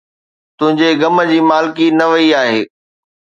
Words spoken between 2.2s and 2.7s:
آھي